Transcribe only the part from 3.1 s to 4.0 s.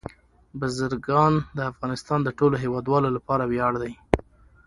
لپاره ویاړ دی.